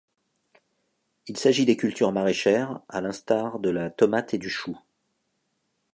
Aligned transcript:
Il 1.27 1.37
s’agit 1.37 1.67
des 1.67 1.77
cultures 1.77 2.11
maraîchères 2.11 2.79
à 2.89 3.01
l’instar 3.01 3.59
de 3.59 3.69
la 3.69 3.91
tomate 3.91 4.33
et 4.33 4.39
du 4.39 4.49
chou. 4.49 4.75